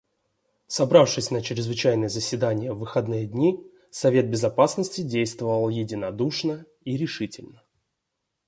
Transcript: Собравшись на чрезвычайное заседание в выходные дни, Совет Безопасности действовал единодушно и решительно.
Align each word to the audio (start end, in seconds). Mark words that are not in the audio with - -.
Собравшись 0.65 1.29
на 1.29 1.43
чрезвычайное 1.43 2.09
заседание 2.09 2.73
в 2.73 2.79
выходные 2.79 3.27
дни, 3.27 3.63
Совет 3.91 4.31
Безопасности 4.31 5.01
действовал 5.01 5.69
единодушно 5.69 6.65
и 6.83 6.97
решительно. 6.97 7.61